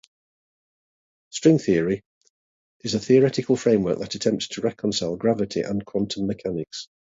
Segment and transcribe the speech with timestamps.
[1.29, 2.01] String theory
[2.83, 6.87] is a theoretical framework that attempts to reconcile gravity and quantum mechanics.